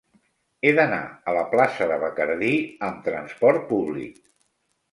[0.61, 2.51] He d'anar a la plaça de Bacardí
[2.89, 4.21] amb trasport públic.